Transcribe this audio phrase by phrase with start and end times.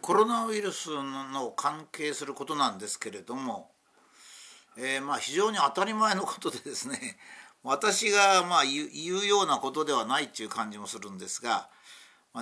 [0.00, 3.70] コロナウイルスの関係することなんですけれども、
[4.78, 7.18] えー、まあ非常に当たり前のことでですね
[7.64, 8.88] 私がまあ言
[9.20, 11.68] うようなことではないっていう感じもするんですが、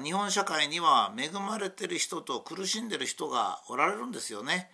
[0.03, 4.71] 日本社会には恵まれてる人と苦しんでる人がおられるんですよね。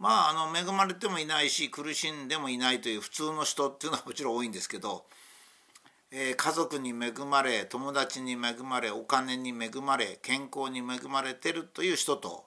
[0.00, 5.04] まあ、あの恵まれてもいないし苦しんでもいないという普通の人っていうのはもちろん多いんですけど
[6.12, 12.44] えー、家族に恵まれ友達に恵まれお金に恵まれ健康に恵まれてるという人と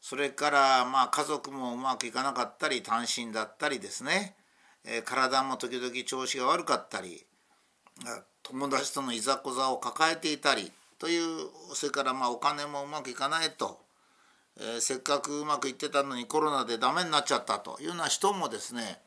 [0.00, 4.36] それからまあ家族もうまくいかなかったり単身だったりですね、
[4.86, 7.26] えー、体も時々調子が悪かったり
[8.42, 13.80] 友達とのいざこざを抱えていたりというそれからまあお金もうまくいかないと、
[14.58, 19.00] えー、せっかくうまくいってたのにコロナでダメになっちゃったというような人もですね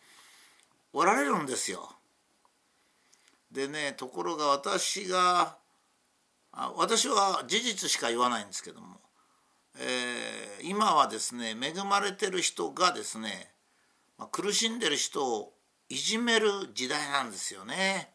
[0.93, 1.95] おられるんですよ。
[3.51, 5.57] でねところが私が
[6.51, 8.99] あ私は事実しか言わないんですけども、
[9.79, 13.51] えー、今はですね恵まれてる人がですね、
[14.17, 15.53] まあ、苦しんでる人を
[15.89, 18.11] いじめる時代なんですよね。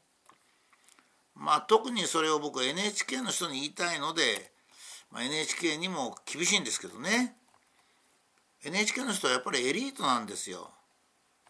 [1.35, 4.53] まあ特にそれを僕 NHK の人に言いたいので、
[5.11, 7.35] まあ、NHK にも厳しいんですけどね
[8.65, 10.71] NHK の人はやっぱりエリートなんですよ。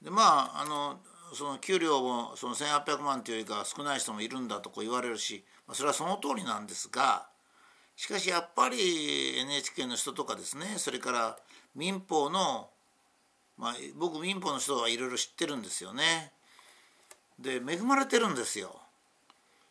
[0.00, 1.00] でまああの
[1.35, 7.27] その給料もその1,800万というよりか少ない人もいるんだとこう言われるしそれはその通りなんですが
[7.97, 11.37] しかしやっぱり NHK の人とかですねそれから
[11.75, 12.69] 民法の、
[13.57, 16.33] まあ、僕民法の人はいろいろ知ってるんですよね。
[17.39, 18.81] で恵まれてるんですよ。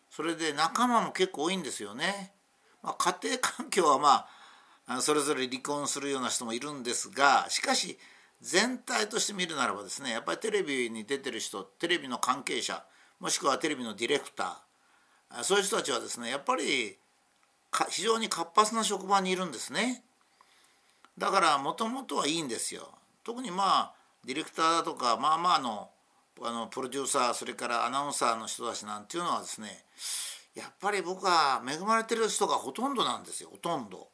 [0.10, 2.34] それで仲間も結構多いんですよね。
[2.82, 4.28] まあ、家庭環境はま
[4.88, 7.98] あそれぞれ離婚するような人もいるんですがしかし
[8.44, 12.84] 全体として見るならばですねやっぱりテレビに出てる人テレビの関係者
[13.22, 16.98] もしくはテレビのディレクターそういう人たちはですねやっぱり
[17.90, 20.04] 非常に活発な職場にいるんですね
[21.18, 22.90] だからもともとはいいんですよ
[23.24, 23.94] 特にまあ
[24.26, 25.90] ディレクターだとかまあまあの
[26.42, 29.86] あのプロデューサーそれからアナウンサーの人たちなんていうのはですね
[30.54, 34.10] やっぱり僕は恵まれてる人がほとんどなんですよほとんど。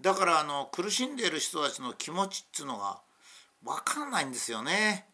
[0.00, 3.00] だからあの苦しんでいる人たちの気持ちっていうのが
[3.62, 5.06] 分かんないんですよね。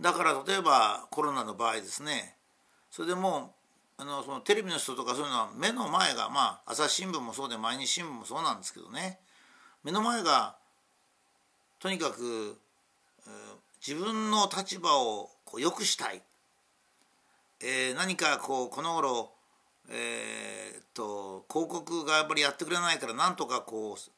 [0.00, 2.36] だから例えばコロナの場合ですね。
[2.90, 3.54] それでも
[3.98, 9.18] うあのそのテレビの人とかそういうのは目の前がまあ朝日新聞もそうで毎日新聞もそうなんですけどね。
[9.84, 10.56] 目の前が
[11.80, 12.56] とにかく、
[13.84, 16.22] 自分の立場をこう良くしたい、
[17.60, 19.32] えー、何かこうこの頃
[19.88, 24.10] えー、っと広告がやっぱりやってくれないからなんとかこう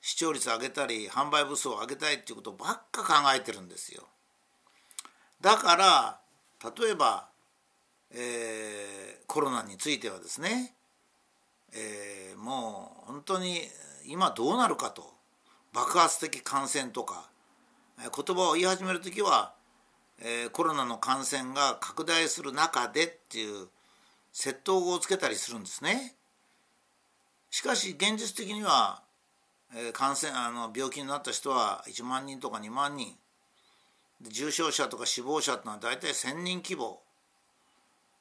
[0.00, 4.04] 視聴率上げたり販売部数を上げたいっていうことばっか考えてるんですよ。
[5.40, 6.20] だから
[6.64, 7.28] 例えば、
[8.12, 10.74] えー、コロナについてはですね、
[11.72, 13.62] えー、もう本当に
[14.06, 15.12] 今どうなるかと
[15.72, 17.28] 爆発的感染とか
[17.98, 19.52] 言葉を言い始める時は、
[20.20, 23.68] えー、コロナの感染が拡大する中でっていう
[24.40, 26.14] 窃盗語をつけたりするんですね。
[27.50, 29.02] しかし現実的には、
[29.74, 33.16] えー、感染あの病気になった人は1万人とか2万人。
[34.22, 37.02] 重症者とか死亡者というのは大体1,000人規模、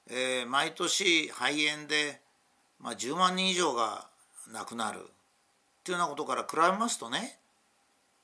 [0.09, 2.19] えー、毎年肺炎で、
[2.79, 4.07] まあ、10万人以上が
[4.51, 5.01] 亡くなる。
[5.01, 5.03] っ
[5.83, 7.37] ていうようなことから比べますとね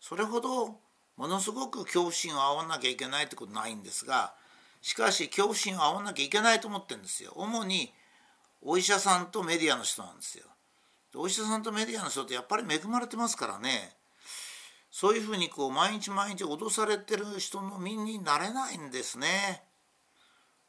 [0.02, 0.80] それほど
[1.16, 4.34] ものすごく恐怖心を煽らなきゃいけないってことないんですが
[4.84, 7.32] しかし恐怖心を煽らなきゃいけないと思ってるんですよ。
[7.38, 7.94] 主に
[8.62, 10.44] お医者さんとメディアの人なんですよ。
[11.16, 13.96] お医者さんとメディアの人ってやっぱり恵まれてますからね。
[14.92, 19.64] そういうふうにこう毎日毎日脅されてる人の身になれないんですね。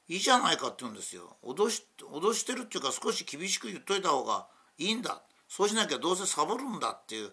[0.06, 1.36] いいじゃないかって言うんですよ。
[1.42, 4.47] 脅し脅してるっていうか少し厳しく言っといた方が
[4.78, 5.22] いいんだ。
[5.48, 7.32] そうしなきゃどうせサボるんだっていう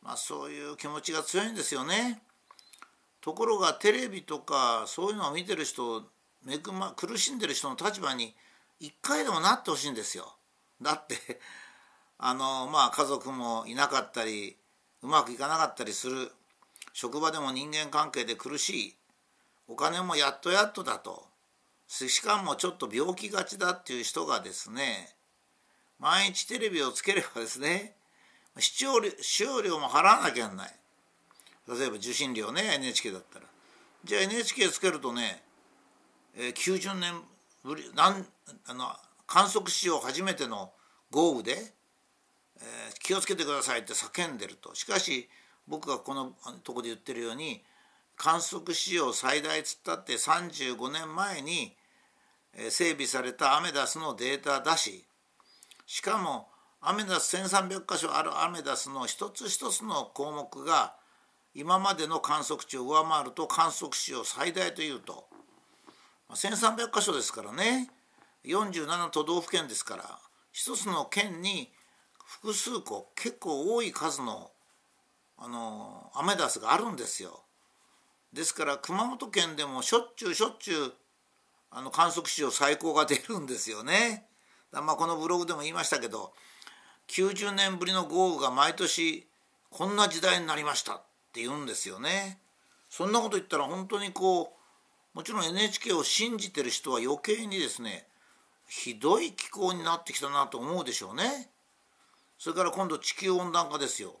[0.00, 2.22] まあそういう気持ちが強いんですよね。
[3.24, 6.02] ところがテレビとかそういうのを見てる人
[6.46, 8.34] 恵ま苦しんでる人の立場に
[8.78, 10.36] 一回でもなってほしいんですよ。
[10.82, 11.40] だって
[12.18, 14.58] あのまあ家族もいなかったり
[15.00, 16.32] うまくいかなかったりする
[16.92, 18.96] 職場でも人間関係で苦しい
[19.68, 21.26] お金もやっとやっとだと
[21.88, 25.16] しかもちょっと病気がちだっていう人がですね
[25.98, 27.96] 毎日テレビをつければですね
[28.58, 30.80] 視聴使用料も払わなきゃいけない
[31.68, 33.46] 例えば受信料ね NHK だったら。
[34.04, 35.42] じゃあ NHK つけるとね、
[36.36, 37.14] えー、90年
[37.64, 38.26] ぶりなん
[38.66, 38.92] あの
[39.26, 40.72] 観測史上初めての
[41.10, 41.52] 豪雨で、
[42.58, 44.74] えー、気をつけてくださいって叫んでると。
[44.74, 45.28] しかし
[45.66, 46.32] 僕がこの
[46.62, 47.62] とこで言ってるように
[48.16, 51.74] 観測史上最大つったって35年前に
[52.68, 55.04] 整備されたアメダスのデータだし
[55.86, 56.48] しかも
[56.80, 60.94] アメダス1,300箇所あるアメダスの一つ一つの項目が
[61.54, 65.26] 今までの観測値を上回ると観測史上最大というと
[66.30, 67.90] 1,300箇所ですからね
[68.44, 70.18] 47都道府県ですから
[70.52, 71.70] 一つの県に
[72.24, 74.50] 複数個結構多い数の
[75.36, 77.40] あのアメダスがあるんですよ。
[78.32, 80.92] ですから熊本県でもしょっちゅうしょっちゅう
[81.72, 84.26] あの観測史上最高が出るんですよね。
[84.70, 86.32] まあ、このブログでも言いましたけど
[87.08, 89.28] 90年ぶりの豪雨が毎年
[89.70, 91.02] こんな時代になりました
[91.34, 92.38] って言うんですよね。
[92.88, 94.54] そんなこと言ったら本当にこ
[95.14, 98.06] うもちろん NHK を信じてる人は余計にですね
[98.68, 101.50] ひどい気候になってきたなと思うでしょうね。
[102.38, 104.14] それから今度地球温暖化ですよ。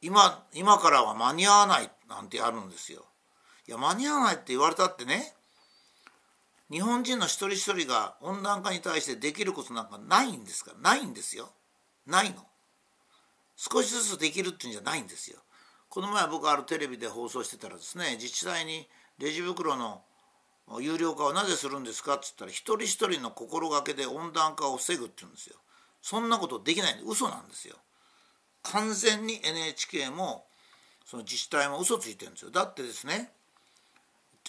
[0.00, 3.06] 今今からは間に合わないなんてあるんですよ。
[3.66, 5.34] いや間に合わないって言われたってね
[6.70, 11.50] 日本人の一人一人が温暖化に対してできることなんかないんですからないんですよ
[12.06, 12.36] ないの
[13.56, 15.38] 少しずつできるっていうんじゃないんですよ
[15.96, 18.86] この前僕あるテレビで放送してたらですね自治体に
[19.18, 20.02] レジ袋の
[20.78, 22.16] 有料化をなぜするんですか？
[22.16, 25.56] っつったら一人一人の心がけで温暖化を防ぐって言うんですよ。
[26.02, 27.76] そんなことできないんで嘘なんですよ。
[28.64, 30.44] 完全に NHK も
[31.06, 32.50] その自治体も嘘ついてるんですよ。
[32.50, 33.30] だってですね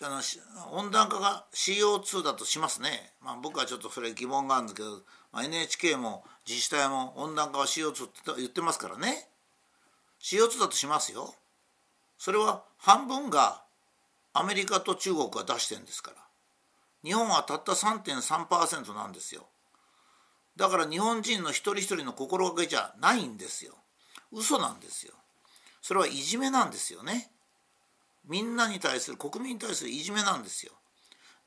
[0.02, 4.98] あの温暖化が CO2 だとしますね、まあ、僕はちょっとそれ疑問があるんですけど、
[5.32, 9.27] まあ、NHK も自治体も温暖化は CO2 って言ってますからね。
[10.28, 11.34] CO2 だとしますよ。
[12.18, 13.64] それは半分が
[14.34, 16.18] アメリカと中国が出してんですから。
[17.02, 19.48] 日本はたった3.3%なんですよ。
[20.58, 23.76] だから日本人の一人一人の心がけじゃないんですよ。
[24.34, 25.14] 嘘なんですよ。
[25.82, 27.32] それはいじめなんですよね。
[28.26, 30.74] みんなに対する国民に対するいじめなんですよ。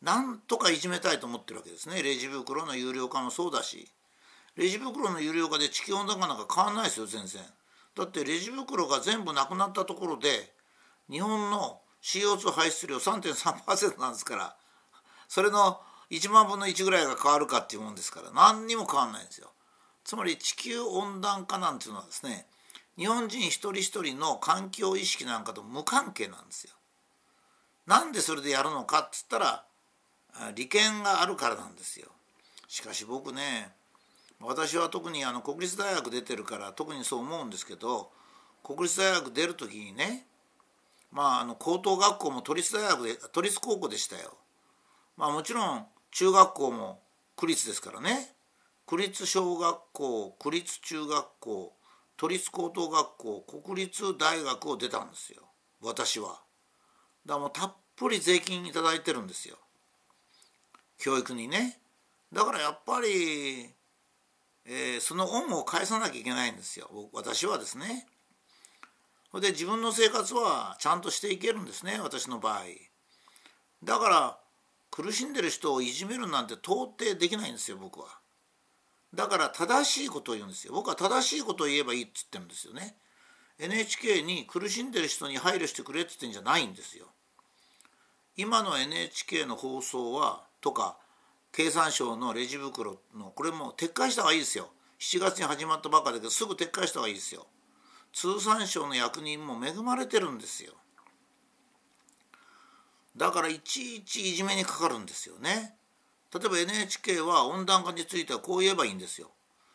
[0.01, 2.03] なんとかいじめたいと思ってるわけですね。
[2.03, 3.91] レジ袋の有料化もそうだし。
[4.57, 7.43] レジ袋の有料化で地球温暖化なんか変わんないですよ全然。
[7.97, 10.53] だってレジ袋が全部なくなったところで
[11.11, 14.57] 日本の CO2 排出量3.3%なんですから
[15.29, 19.49] それの1万分の1ぐらいが変わるかっていうもんですから何にも変わんないんですよ
[20.05, 22.47] つまり地球温暖化なんていうのはですね
[23.01, 26.73] 日本人一人一人の環境意識なんかと無関係なんですよ。
[27.87, 29.65] なんでそれでやるのかっつったら
[30.55, 32.09] 利権があるからなんですよ。
[32.69, 33.73] しかし僕ね
[34.41, 38.11] 私は特にあの国立大学出てるから特にそう思うんですけど
[38.65, 40.27] 国立大学出る時にね
[41.13, 44.37] まああの高等学校も都立大学で都立高校でしたよ。
[45.17, 47.01] まあもちろん中学校も
[47.37, 48.29] 区立ですからね
[48.87, 51.73] 区立小学校区立中学校
[52.17, 55.43] 都立高等学校国立大学を出たんですよ
[55.83, 56.41] 私は。
[57.27, 59.57] だからもうたっぷり税金頂いてるんですよ
[60.99, 61.79] 教育にね。
[62.33, 63.71] だからやっぱり、
[64.67, 68.07] えー、その恩を返さなきゃいけないんですよ私はですね。
[69.31, 72.61] それで自分の生活はちゃんとしていけるんですね私の場合。
[73.83, 74.39] だから
[74.91, 78.21] 苦しんでる人をいじめるなんて到底できないんですよ僕は。
[79.15, 82.95] だから正しいことを言うんですよ僕は正しいことを言えばいいっつってるんですよね
[83.59, 87.07] NHK に苦しんでる人に配慮してくれっつってんじゃないんですよ
[88.37, 90.97] 今の NHK の放送はとか
[91.53, 94.71] 経産省のレジ袋のこれも撤回した方がいいですよ。
[95.01, 97.47] 7月に始まったばかだけどすぐ撤回した方がいいですよ。
[98.13, 100.73] 通産省の役人も恵まれてるんですよ。
[103.17, 105.75] だからいちいちいじめにかかるんですよね。
[106.33, 109.31] 例えば NHK は温暖化についてはこう言えばいいんですよ。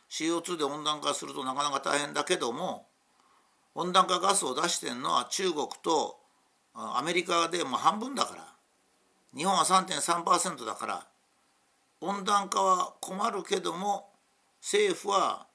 [0.10, 2.88] CO2 で温暖化するとなかなか大変だけども
[3.74, 6.20] 温暖化ガスを出してるのは中国と
[6.74, 8.56] アメリカでも半分だから。
[9.36, 11.08] 日本は3.3%だから
[12.06, 14.10] 温暖化は困るけども
[14.62, 15.48] 政府は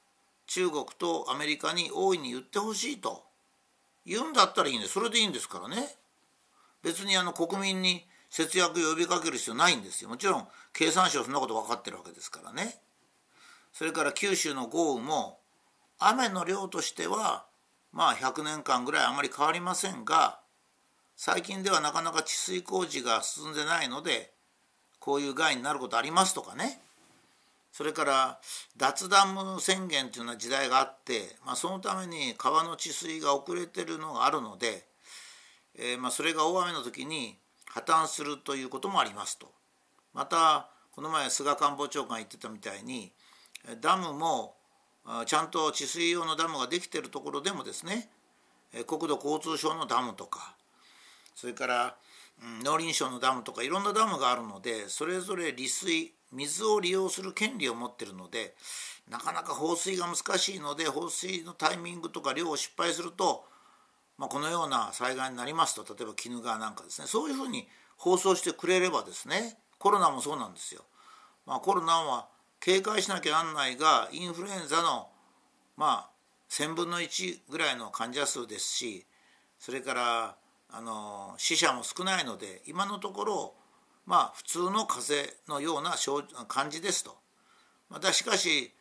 [0.46, 3.22] 中国とアメリカに大いに言ってほしいと
[4.04, 5.96] 言うんだったらいいんですそれでいいんですからね。
[6.82, 10.10] 別にあの国民に節約呼びかける必要ないんですよ。
[10.10, 12.80] もちろん経産省そんなこと分かってるわけですからね。
[13.72, 15.38] それから九州の豪雨も
[15.98, 17.44] 雨の量としては
[17.92, 20.40] まあ100年間ぐらいあまり変わりませんが
[21.14, 24.32] 最近ではなかなか治水工事が進んでないので
[25.00, 26.80] こういう害になることありますとかね
[27.72, 28.38] それから
[28.76, 34.84] 脱ダム宣言というような時代があって、まあ、そのために川の治水が遅れてるのがあるので、
[35.78, 39.52] えー、まあそれが大雨の時に破綻するということもありますと。
[40.12, 43.12] またこの前菅官房長官言ってたみたいに
[43.80, 44.56] ダムも
[45.26, 48.08] ちゃんと治水用のダムができてるところでもですね
[48.86, 50.54] 国土交通省のダムとか
[51.34, 51.96] それから
[52.62, 58.54] 農林省のダムとかいろんなダムがあるのでそれぞれ利水水を利用する権利を持ってるので
[59.08, 63.44] なかなか放水が難しいので放水のタイミングとか量を失敗すると、
[64.16, 67.66] まあ、このような災害になりますと例えば鬼怒川なんかですねそういうふうに
[67.96, 70.82] 放送してくれればですねコロナもそうなんですよ。
[71.46, 72.28] まあ、コロナは
[72.60, 75.08] 警戒しなきゃなんないがインフルエンザの
[75.76, 76.10] まあ
[76.50, 79.06] 1,000分の1ぐらいの患者数ですし
[79.58, 80.36] それから
[80.72, 83.54] あの死者も少ないので今のところ
[84.06, 85.96] まあ普通の風邪のような
[86.48, 87.16] 感じですと。
[87.88, 88.72] またしかし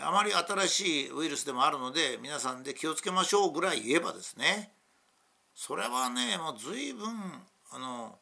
[0.00, 4.72] あまり新しいウイルスでもあるので皆さんで気をつけましょうぐらい言えばですね
[5.54, 7.08] それはねもう随分
[7.70, 8.18] あの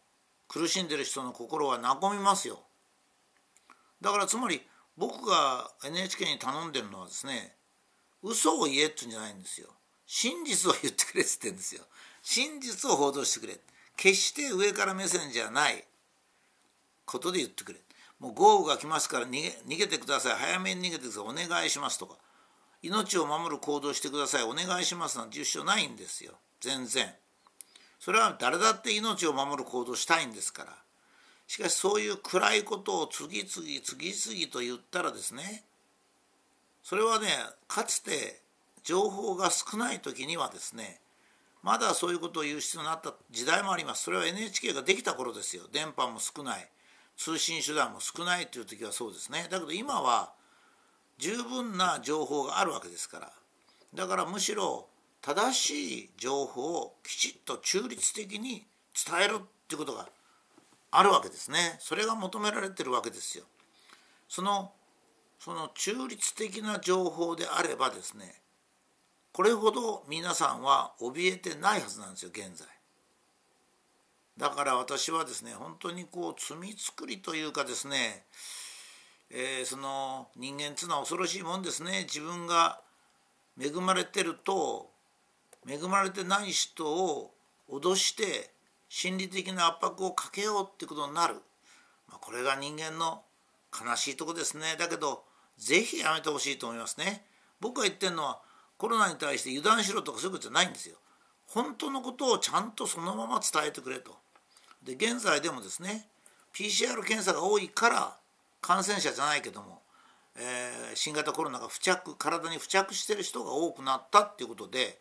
[0.49, 2.61] 苦しんでる人の心は和みますよ。
[4.01, 4.63] だからつまり
[4.97, 7.55] 僕が NHK に頼んでるのはですね
[8.23, 9.69] 嘘を言えって言うんじゃないんですよ。
[10.07, 11.83] 真実を言ってくれって言ってんですよ。
[12.23, 13.59] 真実を報道してくれ。
[13.97, 15.85] 決して上から目線じゃない。
[17.05, 17.81] ことで言ってくれ。
[18.19, 20.35] もう豪雨が来ますから逃げ逃げてください。
[20.35, 21.23] 早めに逃げてください。
[21.23, 22.17] お願いしますとか。
[22.83, 24.43] 命を守る行動してください。
[24.45, 26.33] お願いしますなんて言う必要ないんですよ。
[26.61, 27.15] 全然。
[27.99, 30.77] それは誰だって命を守る行動したいんですから。
[31.47, 35.65] しかしそういう暗いことを次々次々と言ったらですね。
[36.83, 37.29] それはね
[37.69, 38.41] かつて
[38.83, 41.01] 情報が少ない時にはですね
[41.63, 44.05] まだそういうことを言う必要になった時代もあります。
[44.05, 45.65] それは NHK ができた頃ですよ。
[45.73, 46.69] 電波も少ない。
[47.17, 49.47] 通信手段も少ないという時はそうですね。
[49.51, 50.33] だけど今は
[51.19, 53.33] 十分な情報があるわけですから。
[53.95, 54.87] だからむしろ
[55.21, 58.65] 正しい情報をきちっと中立的に
[58.95, 60.09] 伝えるっていうことが
[60.91, 61.77] あるわけですね。
[61.79, 63.45] それが求められてるわけですよ。
[64.29, 64.73] その
[65.39, 68.41] その中立的な情報であればですね
[69.33, 72.67] これほど皆さんは怯えてないはずなんですよ現在。
[74.37, 78.25] だから私はですね本当にこう罪作りというかですね、
[79.31, 82.05] えー、その人間っていうのは恐ろしいもんですね。
[82.05, 82.81] 自分が
[83.61, 84.91] 恵まれてると
[85.69, 87.35] 恵まれてない人を
[87.69, 88.51] 脅して
[88.89, 91.35] 心理的な圧迫をかけようってことになる、
[92.09, 93.23] まあ、これが人間の
[93.73, 94.77] 悲しいとこですね。
[94.79, 95.23] だけど
[95.59, 97.25] 是非やめてほしいと思いますね。
[97.61, 98.41] 僕が言ってるのは
[98.81, 100.97] コロナに対して油断しろとかそういうことじゃないんですよ
[101.49, 104.17] 本当のことをちゃんとそのまま伝えてくれと
[104.83, 106.09] で現在でもですね
[106.55, 108.17] PCR 検査が多いから
[108.63, 109.83] 感染者じゃないけども、
[110.35, 114.99] えー、新型コロナが付着体に付着してる人が多くなったっていうことで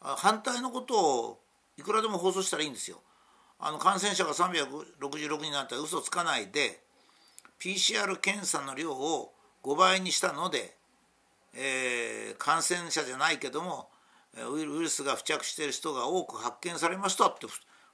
[0.00, 1.40] 反対のことを
[1.78, 2.98] いくらでも放送したらいいんですよ。
[3.58, 6.80] あの感染者が366になったら嘘つかないで
[7.58, 10.76] PCR 検査の量を5倍にしたので、
[11.54, 13.88] えー、感染者じゃないけども
[14.52, 17.46] ウイルスが付着している人が多く発見されましたって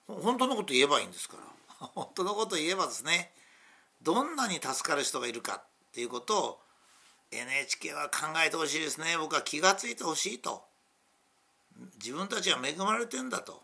[0.06, 1.42] 本当のこと言えばいいんですから。
[1.94, 3.32] 本当のこと言えばですね
[4.02, 6.60] どんなに助かる人がいるかっていうことを
[7.30, 9.16] NHK は考えてほしいですね。
[9.18, 10.64] 僕は気が付いてほしいと。
[12.02, 13.62] 自分たちは恵まれてんだと。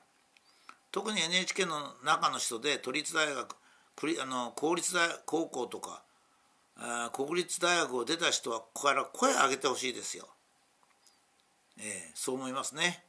[0.93, 3.57] 特に NHK の中の人で都立大学
[4.23, 6.03] あの公立大高校とか
[7.12, 10.26] 国立大学を出た人はここから声を上げてほしいですよ、
[11.78, 13.05] えー、そう思いますね。